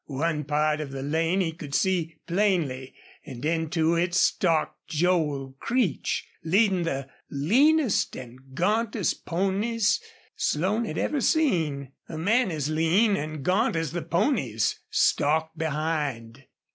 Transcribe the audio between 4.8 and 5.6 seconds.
Joel